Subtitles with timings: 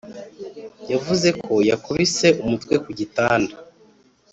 [0.91, 3.53] yavuze ko yakubise umutwe ku gitanda